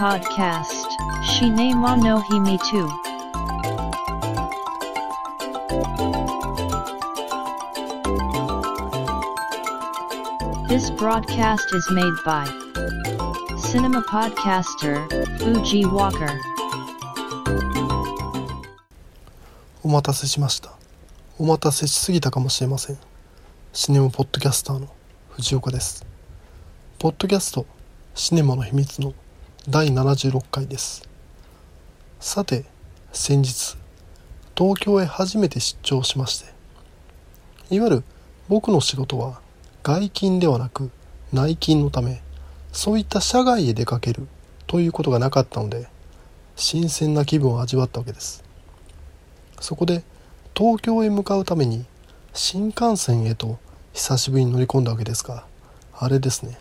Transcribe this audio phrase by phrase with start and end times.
[0.00, 0.88] Podcast
[1.22, 2.88] Shinei wa no Himi too.
[10.68, 12.46] This broadcast is made by
[13.58, 15.06] Cinema Podcaster
[15.38, 16.32] Fuji Walker.
[19.82, 20.72] お待たせしました
[21.38, 22.98] お待たせしすぎたかもしれません
[23.74, 24.88] シネマポッドキャスターの
[25.32, 26.06] 藤岡です
[26.98, 27.66] ポッドキャスト
[28.14, 29.12] シネマの秘密の
[29.72, 31.08] 第76回です。
[32.18, 32.64] さて
[33.12, 33.76] 先日
[34.58, 36.46] 東京へ初めて出張しまして
[37.70, 38.04] いわゆる
[38.48, 39.40] 僕の仕事は
[39.84, 40.90] 外勤ではなく
[41.32, 42.20] 内勤のため
[42.72, 44.26] そういった社外へ出かける
[44.66, 45.86] ということがなかったので
[46.56, 48.42] 新鮮な気分を味わったわけです。
[49.60, 50.02] そこで
[50.52, 51.84] 東京へ向かうために
[52.34, 53.60] 新幹線へと
[53.92, 55.44] 久しぶりに乗り込んだわけですが
[55.96, 56.58] あれですね。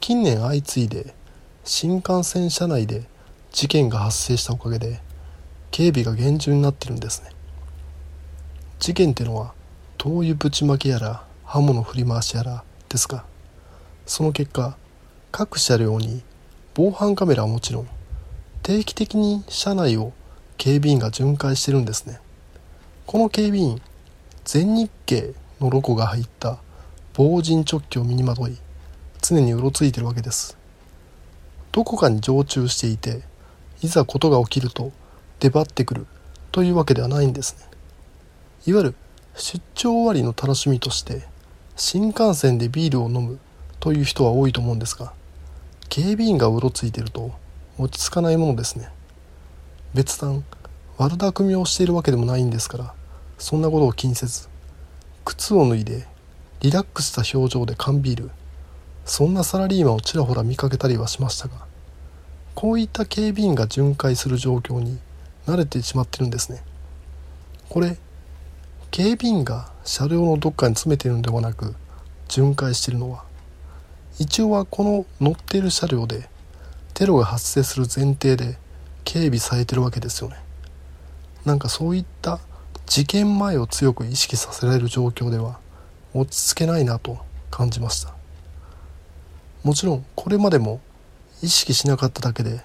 [0.00, 1.14] 近年相次いで
[1.70, 3.02] 新幹線車内で
[3.52, 5.00] 事件が発生したおかげで
[5.70, 7.28] 警備が厳重になってるんですね。
[8.78, 9.52] 事件ってのは
[9.98, 13.26] 灯油ぶちまけやら刃物振り回しやらですが
[14.06, 14.78] その結果
[15.30, 16.22] 各車両に
[16.72, 17.88] 防犯カメラはもちろん
[18.62, 20.14] 定期的に車内を
[20.56, 22.18] 警備員が巡回してるんですね。
[23.04, 23.82] この警備員
[24.46, 26.60] 全日経のロゴが入った
[27.12, 28.56] 防塵チョッキを身にまとい
[29.20, 30.57] 常にうろついてるわけです。
[31.78, 33.22] どこかに常駐していて
[33.82, 34.90] いざ事が起きると
[35.38, 36.06] 出張ってくる
[36.50, 37.66] というわけではないんですね。
[38.66, 38.94] いわゆる
[39.36, 41.22] 出張終わりの楽しみとして
[41.76, 43.38] 新幹線でビールを飲む
[43.78, 45.12] という人は多いと思うんですが
[45.88, 47.30] 警備員がうろついてると
[47.78, 48.88] 落ち着かないものですね。
[49.94, 50.44] 別段
[50.96, 52.92] 悪巧みをしているわけでもないんですから
[53.38, 54.48] そんなことを気にせず
[55.24, 56.08] 靴を脱いで
[56.58, 58.30] リラックスした表情で缶ビール
[59.04, 61.67] そんなサラリーマンをちらほら見かけたりはしましたが
[62.58, 64.98] こういった警備員が巡回する状況に
[65.46, 66.60] 慣れてしまってるんですね。
[67.68, 67.96] これ
[68.90, 71.76] 警備員が車両のどっかに詰めているのではなく
[72.26, 73.22] 巡回しているのは
[74.18, 76.28] 一応はこの乗っている車両で
[76.94, 78.58] テロが発生する前提で
[79.04, 80.36] 警備されてるわけですよね。
[81.44, 82.40] なんかそういった
[82.86, 85.60] 事件前を強く意識させられる状況では
[86.12, 87.18] 落ち着けないなと
[87.52, 88.12] 感じました。
[89.62, 90.80] もちろんこれまでも
[91.42, 92.60] 意識しなかっただけで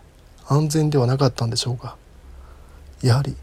[0.48, 1.96] 安全ではなかったんでしょうが
[3.02, 3.36] やはり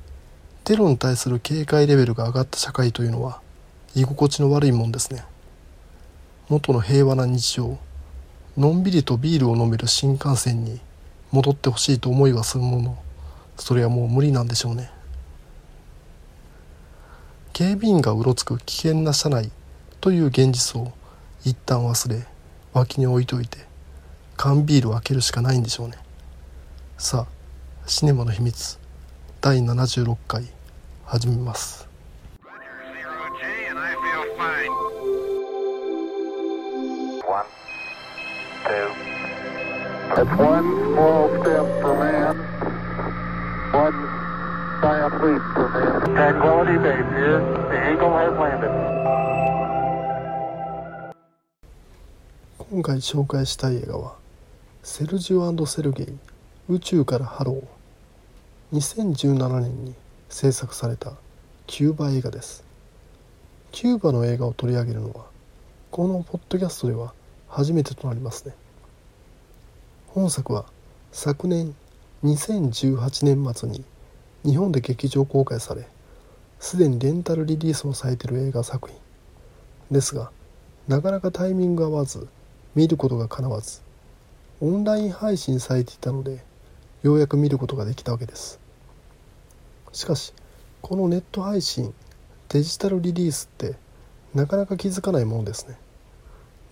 [0.64, 3.40] テロに対する警戒レベルが上がった社会というのは
[3.94, 5.24] 居心地の悪いもんですね。
[6.48, 7.78] 元の平和な日常
[8.56, 10.80] のんびりとビールを飲める新幹線に
[11.30, 12.98] 戻ってほしいと思いはするもの
[13.56, 14.90] それはもう無理なんでしょうね。
[17.52, 19.50] 警備員がうろつく危険な車内
[20.00, 20.92] という現実を
[21.44, 22.26] 一旦忘れ
[22.72, 23.69] 脇に置いといて
[24.42, 25.98] 缶ビールを開けるしかないんでしょうね。
[26.96, 28.78] さあシネマの秘密
[29.42, 30.46] 第76回
[31.04, 31.86] 始めます。
[52.70, 54.20] 今回紹介したい映画は
[54.82, 56.06] セルジオセルゲイ
[56.70, 58.78] 宇宙からハロー。
[58.78, 59.94] 2017年に
[60.30, 61.12] 制作された
[61.66, 62.64] キューバ映画です。
[63.72, 65.26] キューバの映画を取り上げるのは
[65.90, 67.12] このポッドキャストでは
[67.46, 68.54] 初めてとなりますね。
[70.06, 70.64] 本作は
[71.12, 71.74] 昨年
[72.24, 73.84] 2018年末に
[74.46, 75.86] 日本で劇場公開され
[76.58, 78.98] すでにレンタルリリースをされている映画作品
[79.90, 80.30] ですが
[80.88, 82.26] なかなかタイミングが合わず
[82.74, 83.82] 見ることがかなわず
[84.62, 86.44] オンライン配信されていたので
[87.02, 88.60] ようやく見ることができたわけです。
[89.92, 90.34] しかし
[90.82, 91.94] このネット配信
[92.50, 93.76] デジタルリリースって
[94.34, 95.78] なかなか気づかないものですね。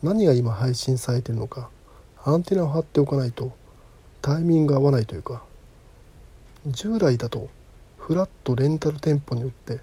[0.03, 1.71] 何が今配信されてるのか
[2.25, 3.53] アンテナを張っておかないと
[4.21, 5.43] タイミングが合わないというか
[6.67, 7.49] 従来だと
[7.97, 9.81] フラットレンタル店舗によって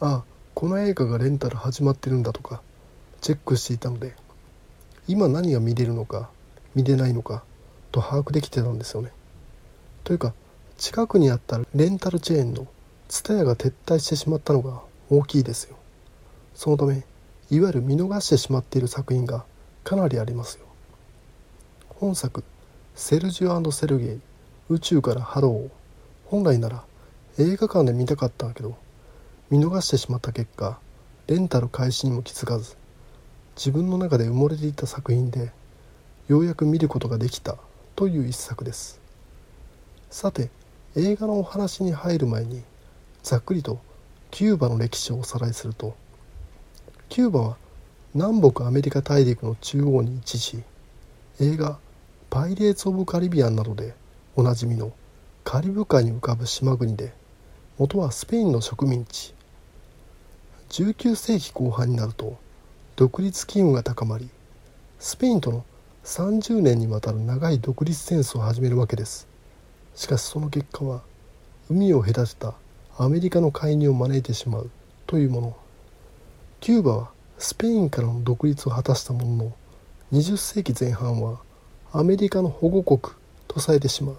[0.00, 2.60] ああこの映画がレンタル始まってるんだとか
[3.20, 4.14] チェックしていたので
[5.06, 6.28] 今何が見れるのか
[6.76, 7.42] 見れないのか
[7.90, 9.10] と把握できてたんですよね。
[10.04, 10.34] というか
[10.78, 12.68] 近くにあったレンタルチェーンの
[13.08, 15.76] TSUTAYA が撤退してしまったのが大きいですよ。
[16.54, 17.04] そのため
[17.50, 19.44] いわゆる見逃してしまっている作品が
[19.84, 20.66] かなりありますよ。
[21.88, 22.44] 本作
[22.94, 24.20] 「セルジオセルゲイ
[24.68, 25.70] 宇宙からハロー」
[26.28, 26.84] 本来なら
[27.38, 28.76] 映画館で見たかったんだけど
[29.48, 30.78] 見逃してしまった結果
[31.26, 32.76] レンタル開始にも気づかず
[33.56, 35.52] 自分の中で埋もれていた作品で
[36.28, 37.56] ようやく見ることができた
[37.94, 39.00] という一作です。
[40.10, 40.50] さて
[40.96, 42.62] 映画のお話に入る前に
[43.22, 43.78] ざっくりと
[44.30, 45.94] キューバの歴史をおさらいすると
[47.08, 47.56] キューバは
[48.14, 50.62] 南北アメリカ大陸の中央に位置し
[51.40, 51.78] 映画
[52.30, 53.94] 「パイレーツ・オブ・カリビアン」などで
[54.34, 54.92] おなじみの
[55.44, 57.12] カリブ海に浮かぶ島国で
[57.78, 59.34] 元はスペインの植民地。
[60.70, 62.36] 19世紀後半になると
[62.96, 64.28] 独立機運が高まり
[64.98, 65.64] スペインとの
[66.06, 69.26] 30年にわたる長い独立戦争を始めるわけです。
[69.96, 71.02] しかしその結果は
[71.68, 72.54] 海を隔てた
[72.96, 74.70] アメリカの介入を招いてしまう
[75.08, 75.56] というもの。
[76.60, 79.52] キューバはスペインからの独立を果たしたものの
[80.12, 81.40] 20世紀前半は
[81.92, 83.12] アメリカの保護国
[83.48, 84.16] とされてしまう。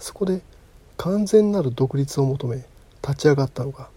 [0.00, 0.40] そこで
[0.96, 2.64] 完全なる独立を求め
[3.02, 3.88] 立ち上がったのが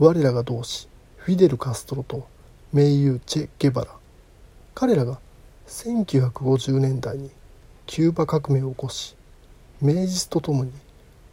[0.00, 2.26] 我らが同志フィデル・カストロと
[2.72, 3.92] 盟友チェ・ゲバラ。
[4.74, 5.20] 彼らが
[5.72, 7.30] 1950年代に
[7.86, 9.16] キューバ革命を起こし
[9.80, 10.72] 明治とともに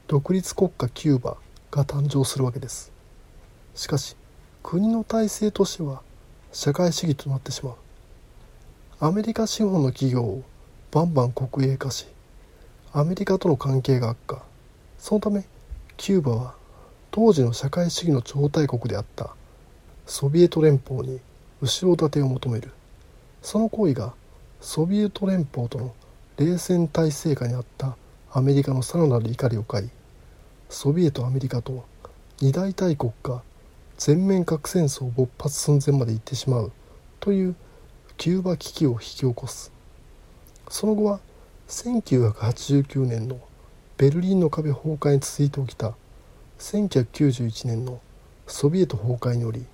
[0.07, 1.35] 独立国家キューバ
[1.69, 2.89] が誕生するわけです。
[3.75, 4.15] しかし
[4.63, 6.01] 国の体制としては
[6.53, 7.75] 社会主義となってしまう。
[9.01, 10.43] アメリカ資本の企業を
[10.89, 12.07] バンバン国営化し
[12.93, 14.41] アメリカとの関係が悪化。
[14.97, 15.43] そのため
[15.97, 16.53] キューバは
[17.11, 19.35] 当時の社会主義の超大国であった。
[20.07, 21.19] ソビエト連邦に
[21.61, 22.71] 後ろ盾を求める。
[23.41, 24.13] その行為が
[24.61, 25.95] ソビエト連邦との
[26.37, 27.95] 冷戦体制下にあった
[28.31, 29.89] アメリカのさらなる怒りを買い
[30.67, 31.85] ソビエトアメリカと
[32.41, 33.41] 二大大国が
[33.97, 36.73] 全面核戦争勃発寸前まで行ってしまう
[37.21, 37.55] という
[38.17, 39.71] キューバ危機を引き起こす。
[40.69, 41.21] その後は
[41.69, 43.39] 1989年の
[43.97, 45.95] ベルリンの壁崩壊に続いて起きた
[46.59, 48.01] 1991年の
[48.45, 49.65] ソビエト崩壊により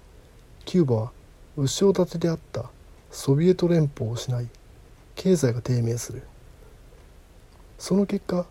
[0.64, 1.12] キューバは
[1.58, 2.70] 後ろ盾であった
[3.10, 4.48] ソビエト連邦を失い
[5.16, 6.24] 経済が低迷する。
[7.78, 8.46] その結果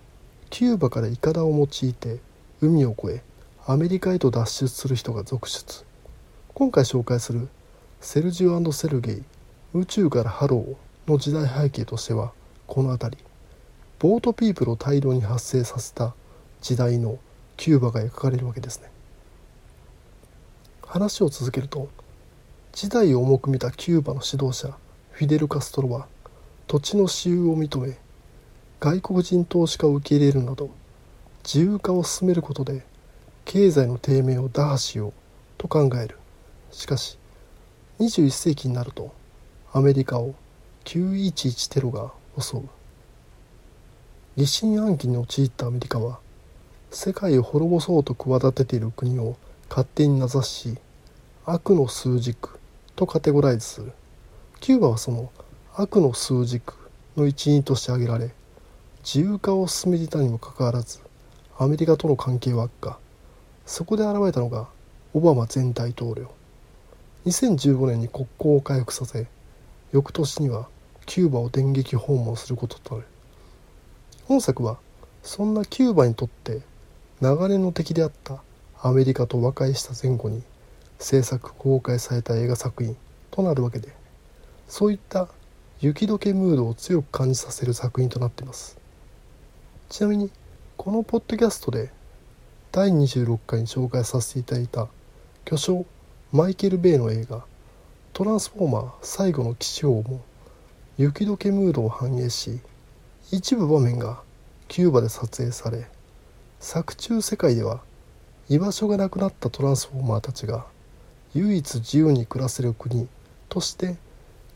[0.50, 2.18] キューバからイカダを用いて
[2.60, 3.22] 海を越え
[3.66, 5.84] アメリカへと脱出する人が続出。
[6.52, 7.48] 今回紹介する
[8.00, 9.22] セルジオセルゲイ
[9.72, 12.32] 宇宙からハローの時代背景としては
[12.66, 13.24] この辺り。
[13.98, 16.14] ボートピープルを大量に発生させた
[16.60, 17.18] 時代の
[17.56, 18.90] キューバが描かれるわけですね。
[20.86, 21.88] 話を続けると
[22.72, 24.76] 事態を重く見たキューバの指導者
[25.10, 26.06] フィデル・カストロは
[26.66, 27.98] 土地の私有を認め
[28.80, 30.70] 外国人投資家を受け入れるなど
[31.44, 32.84] 自由化を進めることで
[33.44, 35.12] 経済の低迷を打破しよう
[35.58, 36.16] と考える。
[36.70, 37.18] しかし
[38.00, 39.14] 21世紀になると
[39.72, 40.34] アメリカを
[40.84, 42.62] 911テロが襲う。
[44.36, 46.18] 疑心暗鬼に陥ったアメリカは
[46.90, 49.36] 世界を滅ぼそうと企てている国を
[49.68, 50.78] 勝手に名指し
[51.44, 52.58] 悪の数軸
[52.96, 53.92] とカテゴライズする。
[54.60, 55.30] キューバはその
[55.76, 56.74] 悪の数軸
[57.16, 58.30] の一員として挙げられ
[59.02, 61.00] 自由化を進めていたにもかかわらず
[61.58, 62.98] アメリカとの関係は悪化。
[63.66, 64.68] そこで現れたのが
[65.14, 66.30] オバマ前大統領。
[67.26, 69.26] 2015年に国交を回復させ
[69.90, 70.68] 翌年には
[71.06, 73.06] キューバを電撃訪問することとなる。
[74.26, 74.78] 本作は
[75.24, 76.60] そんなキューバにとって
[77.20, 78.44] 流れの敵であった
[78.80, 80.44] アメリカと和解した前後に
[81.00, 82.96] 制作公開された映画作品
[83.32, 83.88] となるわけで
[84.68, 85.28] そういった
[85.80, 88.78] 雪解けムードを強く感じさせる作品となっています。
[89.88, 90.30] ちなみに
[90.76, 91.90] このポッドキャストで
[92.72, 94.88] 第26回に紹介させていただいた
[95.44, 95.86] 巨匠
[96.32, 97.44] マイケル・ベイの映画
[98.12, 100.20] 「トランスフォーマー最後の騎士王」も
[100.98, 102.58] 雪解けムードを反映し
[103.30, 104.20] 一部場面が
[104.66, 105.86] キューバで撮影され
[106.58, 107.80] 作中世界では
[108.48, 110.66] 居場所がなくなったトランスフォーマーたちが
[111.34, 113.06] 唯一自由に暮らせる国
[113.48, 113.96] として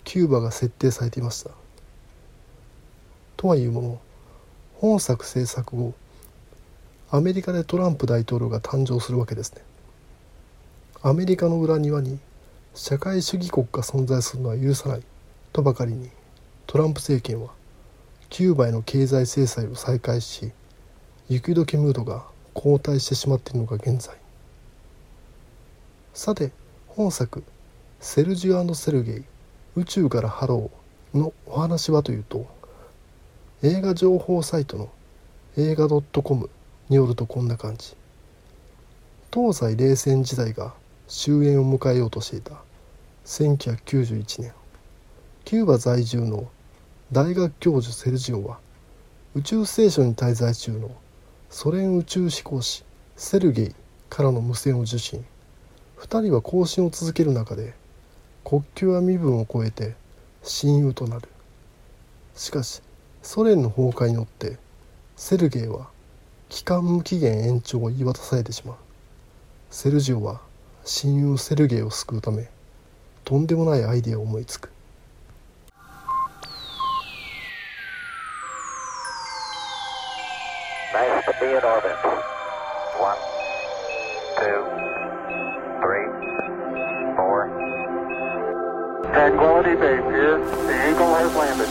[0.08, 1.50] キューバが設定されていました。
[3.36, 4.00] とはいうもの
[4.76, 5.92] 本作制作後
[7.10, 9.60] アメリカでトランプ大統領が誕生するわけですね。
[11.02, 12.18] アメリカの裏庭に
[12.74, 15.02] 社会主義国が存在するのは許さない
[15.52, 16.08] とばかりに
[16.66, 17.50] トランプ政権は
[18.30, 20.52] キューバへの経済制裁を再開し
[21.28, 22.24] 雪解けムードが
[22.54, 24.16] 後退してしまっているのが現在。
[26.14, 26.50] さて
[26.86, 27.44] 本作
[28.00, 29.37] 「セルジオセルゲイ。
[29.78, 32.46] 宇宙からハロー」のお話はというと
[33.62, 34.88] 映画情報サイトの
[35.56, 36.50] 映画 .com
[36.88, 37.96] によるとこんな感じ。
[39.32, 40.74] 東西冷戦時代が
[41.06, 42.54] 終焉を迎えようとしていた
[43.24, 44.52] 1991年。
[45.44, 46.48] キューバ在住の
[47.12, 48.58] 大学教授セルジオは
[49.34, 50.90] 宇宙ステーションに滞在中の
[51.50, 52.84] ソ連宇宙飛行士
[53.16, 53.74] セルゲイ
[54.10, 55.24] からの無線を受信。
[55.98, 57.74] 2人は交信を続ける中で
[58.48, 59.94] 国境や身分を超えて
[60.42, 61.28] 親友となる。
[62.34, 62.80] しかし
[63.22, 64.56] ソ連の崩壊によって
[65.16, 65.88] セルゲイは
[66.48, 68.76] 期間無期限延長を言い渡されてしまう。
[69.68, 70.40] セルジオは
[70.82, 72.48] 親友セルゲイを救うため
[73.26, 74.70] とんでもないアイデアを思いつく。
[80.94, 81.94] Nice to be in orbit.
[82.98, 83.18] One,
[84.38, 84.97] two,
[89.18, 90.38] Tranquility Base here.
[90.68, 91.68] The Eagle has landed.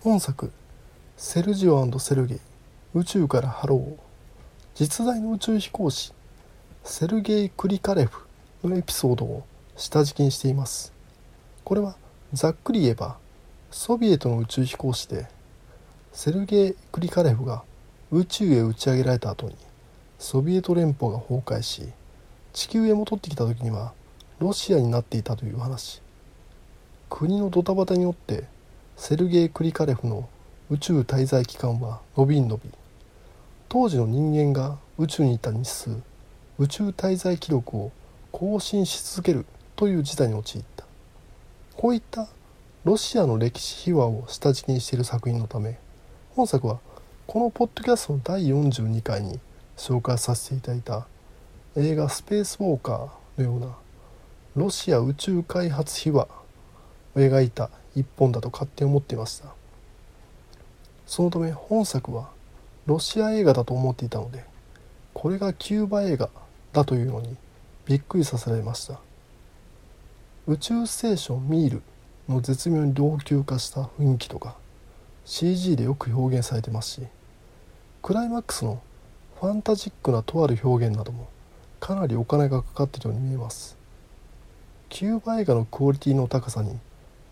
[0.00, 0.50] 本作
[1.18, 2.40] 「セルジオセルゲイ
[2.94, 3.96] 宇宙からハロー」
[4.74, 6.14] 実在の宇宙飛行士。
[6.84, 8.26] セルゲイ・クリカレフ
[8.64, 9.44] のエピソードを
[9.76, 10.94] 下敷きにしています。
[11.64, 11.96] これは
[12.32, 13.18] ざっくり言えば
[13.70, 15.26] ソビエトの宇宙飛行士で
[16.14, 17.62] セルゲイ・クリカレフが
[18.10, 19.56] 宇宙へ打ち上げられた後に
[20.18, 21.92] ソビエト連邦が崩壊し
[22.52, 23.92] 地球へ戻ってきた時には
[24.38, 26.00] ロシアになっていたという話。
[27.10, 28.44] 国のドタバタによって
[28.96, 30.28] セルゲイ・クリカレフの
[30.70, 32.70] 宇宙滞在期間は伸び伸び
[33.68, 35.90] 当時の人間が宇宙にいた日数
[36.58, 37.92] 宇宙滞在記録を
[38.32, 40.84] 更新し続けるという事態に陥った。
[41.76, 42.28] こういった
[42.84, 45.78] ロシアの歴史秘話を下敷きにしている作品のため
[46.34, 46.80] 本作は
[47.26, 49.38] このポッドキャストの第42回に
[49.76, 51.06] 紹介させていただいた
[51.80, 53.08] 映画「スペースウォーカー」
[53.40, 53.76] のような
[54.56, 56.26] ロシア宇宙開発秘話
[57.14, 59.54] を描いた一本だと勝手に思っていました。
[61.06, 62.30] そのため本作は
[62.86, 64.44] ロシア映画だと思っていたので
[65.14, 66.30] これがキューバ映画
[66.72, 67.36] だというのに
[67.86, 68.98] びっくりさせられました。
[70.48, 71.82] 宇宙ステーションミール
[72.28, 74.56] の絶妙に老朽化した雰囲気とか
[75.24, 77.02] CG でよく表現されてますし
[78.02, 78.82] クライマックスの
[79.38, 81.28] ファンタジックなとある表現なども
[81.80, 83.76] かなりお金がかかっているように見えます。
[84.88, 86.78] キューバ映画のクオリティの高さに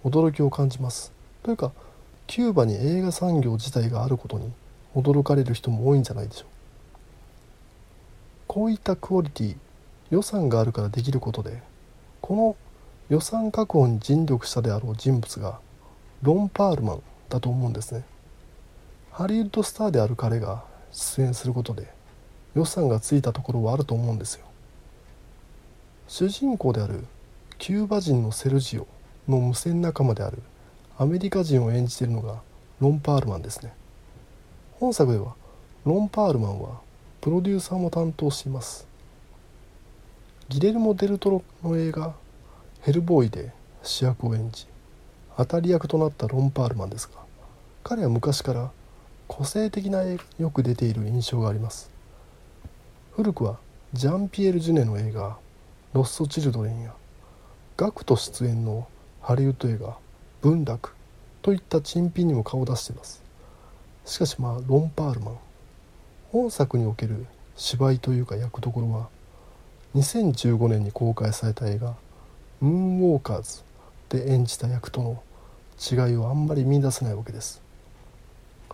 [0.04, 1.12] 驚きを感じます。
[1.42, 1.72] というか
[2.26, 4.52] キューバに映画産業自体があることに
[4.94, 6.48] 驚かれる人も多いんじゃないでしょう。
[8.46, 9.56] こういったクオリティ
[10.10, 11.62] 予算があるからできることで
[12.20, 12.56] この
[13.08, 15.60] 予算確保に尽力したであろう人物が
[16.22, 18.04] ロン・パールマンだと思うんですね。
[19.10, 21.88] ハリウッドスターである彼が出演することで
[22.56, 24.46] 予算がついたところはあると思うんですよ。
[26.08, 27.04] 主人公である
[27.58, 28.86] キューバ人のセルジオ
[29.28, 30.38] の無線仲間である
[30.96, 32.40] アメリカ人を演じているのが
[32.80, 33.74] ロン・パールマンですね。
[34.80, 35.34] 本作では
[35.84, 36.80] ロン・パールマンは
[37.20, 38.86] プロデューサーも担当しています。
[40.48, 42.14] ギレルモ・デルトロの映画
[42.80, 44.66] 「ヘルボーイ」で主役を演じ
[45.36, 47.20] 当たり役となったロン・パールマンですが
[47.84, 48.70] 彼は昔から
[49.28, 51.95] 個性的な映画によく出ている印象があります。
[53.16, 53.56] 古くは
[53.94, 55.38] ジャンピエール・ジュネの映画
[55.94, 56.92] 「ロスト・チルドレン」や
[57.74, 58.86] ガクト出演の
[59.22, 59.96] ハリウッド映画
[60.42, 60.94] 「文楽」
[61.40, 63.22] といった珍品にも顔を出しています。
[64.04, 65.38] しかしまあロン・パールマン。
[66.30, 67.24] 本作における
[67.56, 69.08] 芝居というか役どころは
[69.94, 71.94] 2015年に公開された映画
[72.60, 73.62] 「ムーンウォーカーズ」
[74.14, 75.22] で演じた役との
[75.80, 77.62] 違いをあんまり見出せないわけです。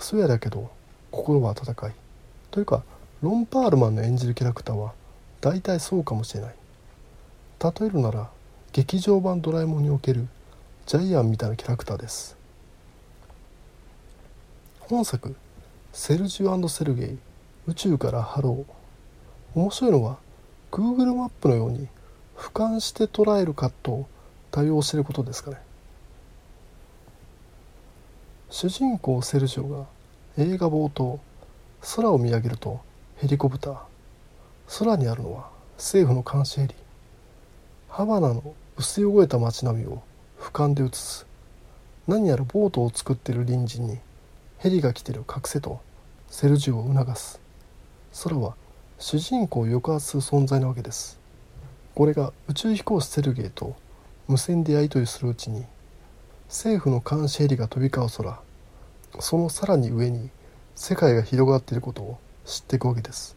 [0.01, 0.69] そうやだけど
[1.13, 1.95] 心は温かい。
[2.51, 2.83] というか
[3.23, 4.95] ロン・パールマンの演じるキャラクターは
[5.41, 6.55] 大体そうかもしれない。
[7.63, 8.29] 例えるなら
[8.73, 10.27] 劇場版ドラえもんにおける
[10.87, 12.37] ジャイアンみたいなキャラクターです。
[14.81, 15.37] 本作
[15.95, 17.19] 「セルジオセルゲイ
[17.69, 18.65] 宇宙からハロー」
[19.55, 20.19] 面白いのは
[20.73, 21.87] Google マップのように
[22.37, 24.07] 俯瞰して捉えるカットを
[24.51, 25.59] 多用していることですかね。
[28.51, 29.87] 主人公セルジオが
[30.39, 31.21] 映画冒頭
[31.95, 32.81] 空を見上げると
[33.23, 33.77] ヘリコプター。
[34.81, 36.75] 空にあるのは政府の監視ヘリ。
[37.89, 38.43] ハバナの
[38.77, 40.03] 薄汚れた街並みを
[40.41, 41.25] 俯瞰で映す。
[42.09, 44.01] 何やらボートを作っている隣人に
[44.59, 45.81] ヘリが来てる隠せと
[46.27, 47.41] セルジオを促す。
[48.25, 48.57] 空は
[48.99, 51.21] 主人公を抑圧する存在なわけです。
[51.95, 53.77] これが宇宙飛行士セルゲイと
[54.27, 55.65] 無線でやり取りするうちに
[56.49, 58.41] 政府の監視ヘリが飛び交う空。
[59.21, 60.29] そのさらに上に
[60.75, 63.37] 世界が広がっていることを知っていくわけです。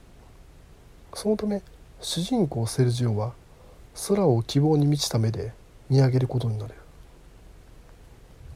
[1.13, 1.61] そのため
[2.01, 3.33] 主人公セルジオは
[4.07, 5.53] 空を希望に満ちた目で
[5.89, 6.73] 見上げることになる。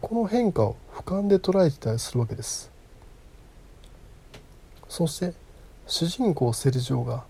[0.02, 2.72] この変化を俯瞰で捉えてたりするわけです。
[4.88, 5.34] そして
[5.88, 7.24] 主人公セルジオが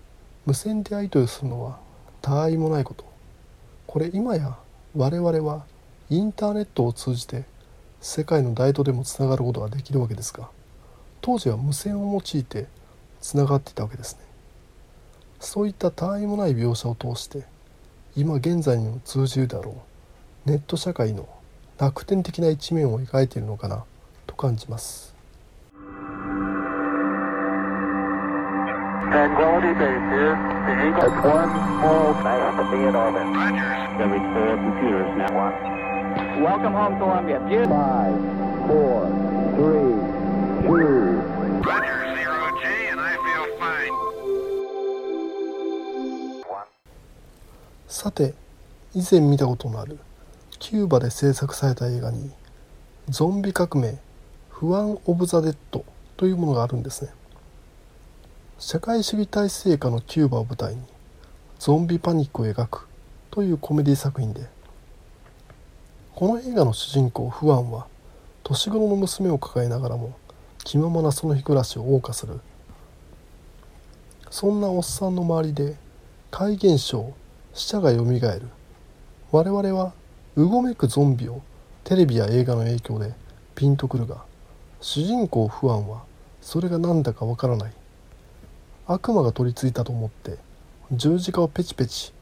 [0.45, 1.79] 無線でやり取りするのは
[2.21, 3.05] 他愛もないこと。
[3.85, 4.57] これ今や
[4.95, 5.65] 我々は
[6.09, 7.45] インターネットを通じて
[8.01, 10.49] 世界の誰とでもつながることができるわけですが
[11.21, 12.67] 当時は無線を用いて
[13.21, 14.21] つがっていたわけですね。
[15.39, 17.43] そういった単位もない描写を通して
[18.15, 19.81] 今現在にも通じるだろ
[20.45, 21.29] うネット社会の
[21.77, 23.85] 楽天的な一面を描いているのかな
[24.27, 25.15] と感じます。
[36.39, 36.73] Welcome
[47.89, 48.35] さて
[48.93, 49.97] 以前見たことのある
[50.59, 52.29] キューバで制作された映画に
[53.09, 53.97] 「ゾンビ革命
[54.47, 55.83] 不安・オブ・ザ・デッド」
[56.15, 57.09] というものがあるんですね。
[58.59, 60.83] 社会主義体制下のキューバを舞台に
[61.57, 62.87] ゾンビパニックを描く
[63.31, 64.47] というコメディ作品で
[66.13, 67.87] この映画の主人公フアンは
[68.43, 70.13] 年頃の娘を抱えながらも
[70.63, 72.39] 気ままなその日暮らしを謳歌する。
[74.29, 75.75] そんなおっさんの周りで
[76.29, 77.15] 怪現象
[77.59, 78.47] 死者がよみがえる。
[79.33, 79.91] 我々は
[80.37, 81.41] うごめくゾンビを
[81.83, 83.13] テレビや映画の影響で
[83.53, 84.23] ピンとくるが
[84.79, 86.03] 主人公フアンは
[86.41, 87.73] それが何だかわからない。
[88.87, 90.37] 悪魔が取り付いたと思って
[90.93, 92.13] 十字架をペチペチ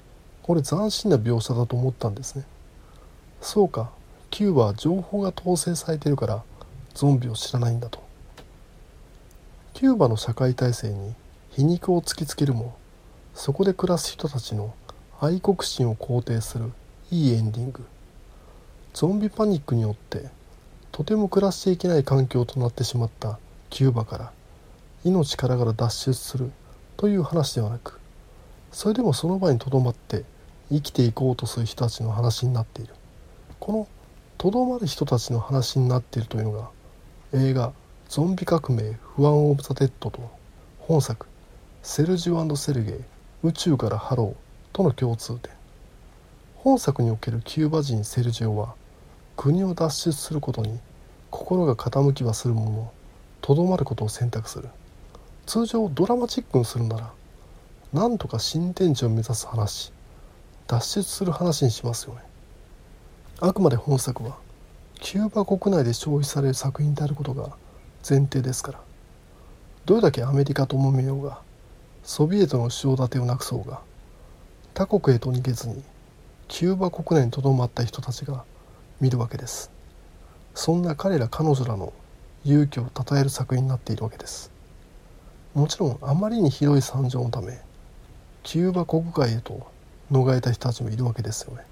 [0.41, 2.43] これ斬新な描写だと思ったんですね。
[3.39, 3.91] そうか
[4.31, 6.43] キューバは情報が統制されてるから
[6.95, 8.01] ゾンビを知らないんだと。
[9.75, 11.13] キューバの社会体制に
[11.51, 12.75] 皮肉を突きつけるも
[13.35, 14.73] そこで暮らす人たちの
[15.19, 16.71] 愛国心を肯定する
[17.09, 17.83] いいエンディング。
[18.93, 20.29] ゾンビパニックによって
[20.91, 23.39] とても暮らしていけない環境となってしまった
[23.71, 24.31] キューバから
[25.03, 26.51] 命からがら脱出する
[26.97, 27.99] という話ではなく
[28.71, 30.23] それでもその場にとどまって
[30.71, 32.93] 生きていこうとする人たちの話になっている。
[33.59, 33.87] この
[34.37, 36.69] とどまる人たちの話になっているというのが
[37.33, 37.73] 映画
[38.07, 40.19] 「ゾンビ革命フアン・オブ・ザ・デッド」と
[40.79, 41.25] 本作
[41.81, 42.95] 「セルジオセルゲイ
[43.41, 44.35] 宇宙からハロー」
[44.77, 45.51] との共通点。
[46.57, 48.75] 本作におけるキューバ人セルジオは
[49.35, 50.79] 国を脱出することに
[51.31, 52.91] 心が傾きはするもの
[53.41, 54.69] とどまることを選択する。
[55.47, 57.11] 通常ドラマチックにするなら
[57.91, 59.91] なんとか新天地を目指す話
[60.67, 62.21] 脱出する話にしますよね。
[63.39, 64.37] あくまで本作は
[64.99, 67.49] キューバ国内で消費される作品であることが
[68.07, 68.79] 前提ですから。
[69.87, 71.41] どれだけアメリカと揉めようが
[72.03, 73.81] ソビエトの後ろ盾をなくそうが
[74.77, 75.81] 他国へと逃げずに
[76.47, 78.43] キューバ国内にとどまった人たちが
[79.01, 79.71] 見るわけです。
[80.53, 81.93] そんな彼ら彼女らの
[82.45, 84.51] 勇気を称える作品になっているわけです。
[85.55, 87.59] もちろんあまりにひどい惨状のため
[88.43, 89.65] キューバ国外へと
[90.11, 91.63] 逃れた人たちもいるわけですよね。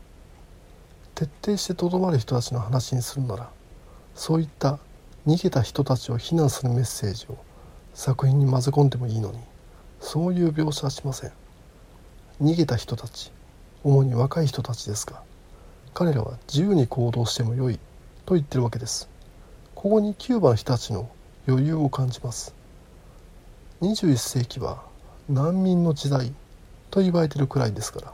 [1.13, 3.51] 徹底してとどまる人たちの話にするなら
[4.15, 4.79] そういった
[5.27, 7.37] 逃げた人たちを非難するメッセージを
[7.93, 9.37] 作品に混ぜ込んでもいいのに
[9.99, 11.44] そういう描写はしません。
[12.41, 13.31] 逃げた人たち
[13.83, 15.21] 主に若い人たちですが
[15.93, 17.79] 彼らは自由に行動しても良い
[18.25, 19.07] と言ってるわけです。
[19.75, 21.09] ここにキューバの人たちの
[21.47, 22.53] 余裕を感じます。
[23.81, 24.83] 21世紀は
[25.29, 26.33] 難民の時代
[26.91, 28.13] と言われてるくらいですから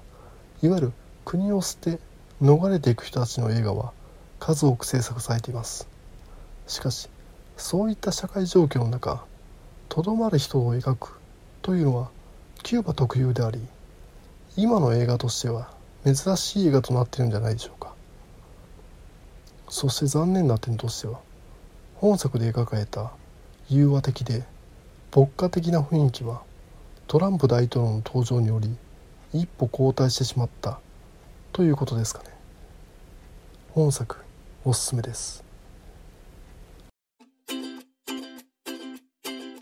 [0.62, 0.94] いわゆる
[1.26, 2.00] 国を捨て
[2.42, 3.94] 逃れていく人たちの映画は
[4.40, 5.88] 数多く制作されています。
[6.68, 7.10] しかし
[7.58, 9.24] そういった社会状況の中
[9.90, 11.20] とどまる人を描く
[11.62, 12.10] というのは
[12.62, 13.60] キューバ特有であり
[14.58, 15.72] 今の映画としては
[16.04, 17.94] 珍しい映画となっているんじゃないでしょうか
[19.70, 21.20] そして残念な点としては
[21.96, 23.12] 本作で描かれた
[23.70, 24.44] 融和的で
[25.16, 26.42] 牧歌的な雰囲気は
[27.08, 28.76] トランプ大統領の登場により
[29.34, 30.80] 一歩後退してしまった
[31.54, 32.30] ということですかね
[33.70, 34.18] 本作
[34.66, 35.44] おすすめです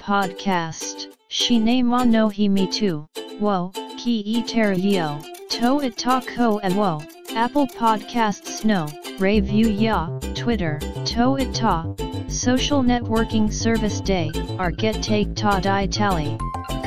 [0.09, 1.07] Podcast.
[1.29, 3.05] Shine mo no himi tu.
[3.39, 5.21] Wo, ki e terio.
[5.49, 7.01] To itako wo.
[7.35, 8.87] Apple Podcasts no.
[9.19, 10.07] Review ya.
[10.35, 10.79] Twitter.
[11.11, 11.83] To ita.
[12.29, 14.31] Social networking service day.
[14.57, 16.37] Our get take ta di tally.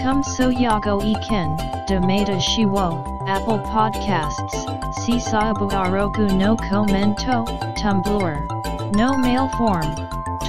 [0.02, 1.50] Come so yago e ken.
[1.86, 2.88] Demata shiwo.
[3.28, 4.56] Apple Podcasts.
[5.04, 7.44] si Sisabu aroku no commento.
[7.76, 8.96] Tumblr.
[8.96, 9.88] No mail form.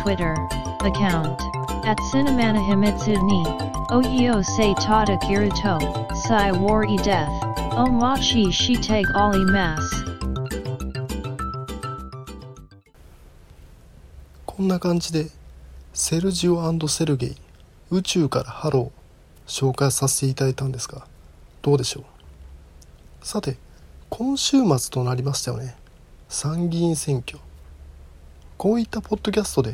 [0.02, 0.36] Twitter.
[0.80, 1.63] Account.
[1.86, 3.44] At Cinemana Himitsu ni.
[3.92, 5.78] Oyo se tada kiruto.
[6.16, 7.30] Sai war e death.
[7.76, 9.84] Omachi shiteg ali mas.
[14.46, 15.30] こんな感じで
[15.94, 17.36] セルジオセルゲイ
[17.90, 21.06] 宇宙からハロー紹介させていただいたんですが
[21.64, 23.26] どうでしょう？
[23.26, 23.58] さて
[24.10, 25.76] 今週末となりましたよね
[26.30, 27.40] 参議院選挙
[28.58, 29.74] こういったポッドキャストで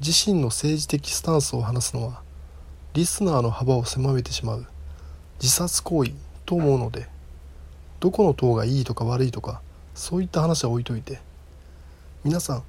[0.00, 2.20] 自身の政治的スタンスを話すのは
[2.92, 4.66] リスナーの幅を狭めてしまう
[5.40, 6.12] 自殺行為
[6.44, 7.08] と思うので
[8.00, 9.60] どこの党がいいとか悪いとか
[9.94, 11.20] そういった話は置いといて
[12.24, 12.62] 皆さん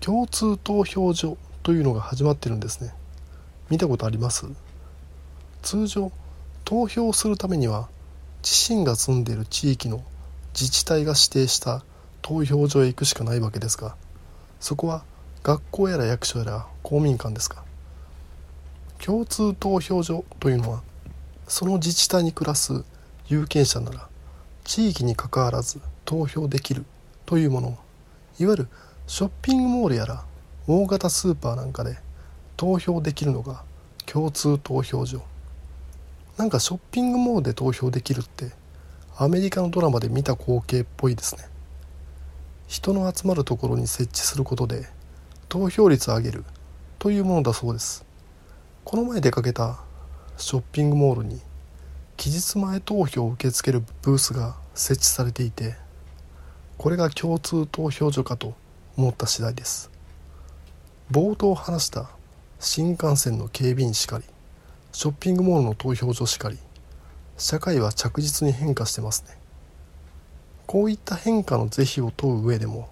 [0.00, 2.92] 共通投票所というのが始まってるんですね。
[3.70, 4.46] 見たことあります？
[5.62, 6.12] 通常
[6.64, 7.88] 投票するためには
[8.42, 10.04] 自身が住んでいる地域の
[10.52, 11.82] 自治体が指定した
[12.20, 13.96] 投票所へ行くしかないわけですが
[14.60, 15.04] そこは
[15.44, 17.64] 学校やら役所やら公民館ですか？
[18.98, 20.82] 共通投票所というのは
[21.46, 22.82] その自治体に暮らす
[23.28, 24.08] 有権者なら
[24.64, 26.86] 地域にかかわらず投票できる
[27.26, 27.78] というもの。
[28.40, 28.68] いわゆる
[29.06, 30.24] ショッピングモールやら
[30.66, 31.98] 大型スーパーなんかで
[32.56, 33.64] 投票できるのが
[34.06, 35.20] 共通投票所。
[36.38, 38.52] なんかショッピングモールで投票できるって
[39.18, 41.44] アメリカのドラマで見た光景っぽいですね。
[42.66, 44.86] 人の集まるところに設置することで
[45.54, 46.44] 投票率を上げる
[46.98, 48.04] というものだそうです。
[48.82, 49.78] この前出かけた
[50.36, 51.40] ショッピングモールに
[52.16, 55.76] 期日前投票を受け付けるブースが設置されていて
[56.76, 58.54] これが共通投票所かと
[58.96, 59.92] 思った次第です。
[61.08, 62.10] 冒頭話した
[62.58, 64.24] 新幹線の警備員しかり
[64.90, 66.58] ショッピングモールの投票所しかり
[67.38, 69.38] 社会は着実に変化してますね。
[70.66, 72.88] こういった変化の是非を問う上でも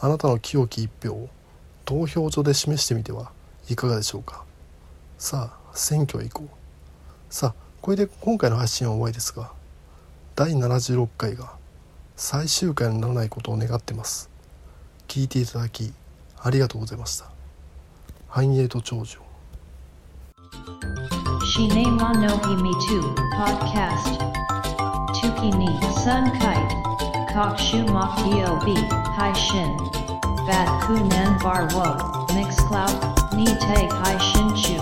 [0.00, 1.28] あなたの清き一票を
[1.84, 3.30] 投票所で示してみては
[3.68, 4.44] いかがでしょうか
[5.18, 9.52] さあ選挙へ行こうさあこれで今回の配信は終わりですが
[10.36, 11.54] 第76回が
[12.16, 14.30] 最終回にならないことを願ってます
[15.08, 15.92] 聞いていただき
[16.40, 17.30] ありがとうございました
[18.28, 19.18] 繁栄と長寿
[21.54, 23.00] Shine ma no himi tu
[23.36, 24.18] podcast.
[25.14, 25.68] Tuki ni
[26.02, 26.74] sun kite.
[27.32, 28.66] Kok shu mok yob
[29.16, 30.03] hai shin.
[30.46, 31.96] bat kunan bar wo,
[32.34, 32.98] Mix mixcloud,
[33.32, 34.78] ni te kai shinchu.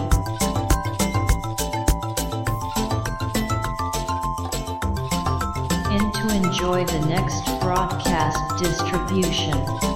[5.94, 9.91] And to enjoy the next broadcast distribution.